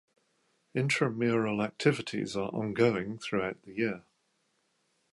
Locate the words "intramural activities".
0.73-2.35